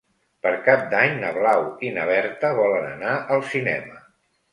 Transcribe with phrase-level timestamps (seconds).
[0.45, 4.01] Per Cap d'Any na Blau i na Berta volen anar al cinema.